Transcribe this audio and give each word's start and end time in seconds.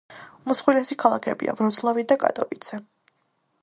უმსხვილესი 0.51 0.97
ქალაქებია: 1.03 1.55
ვროცლავი 1.61 2.09
და 2.13 2.21
კატოვიცე. 2.27 2.85